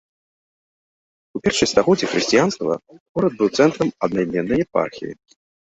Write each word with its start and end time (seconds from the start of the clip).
У 1.39 1.41
першыя 1.49 1.67
стагоддзі 1.73 2.09
хрысціянства 2.15 2.79
горад 3.13 3.33
быў 3.43 3.55
цэнтрам 3.59 3.87
аднайменнай 4.09 4.59
епархіі. 4.69 5.13